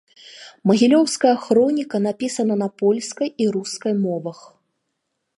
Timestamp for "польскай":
2.79-3.29